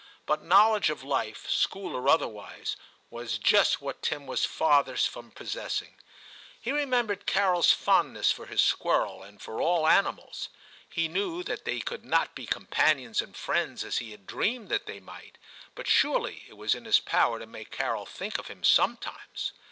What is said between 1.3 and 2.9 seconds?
school or otherwise,